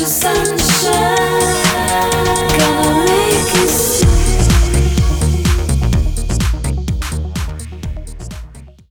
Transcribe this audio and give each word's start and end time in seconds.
your 0.00 0.08
sun 0.08 0.49